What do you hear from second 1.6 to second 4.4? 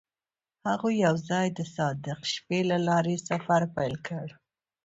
صادق شپه له لارې سفر پیل کړ.